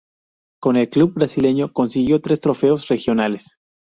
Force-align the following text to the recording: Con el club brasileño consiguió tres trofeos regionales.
Con 0.59 0.77
el 0.77 0.89
club 0.89 1.13
brasileño 1.13 1.73
consiguió 1.73 2.21
tres 2.21 2.41
trofeos 2.41 2.87
regionales. 2.87 3.57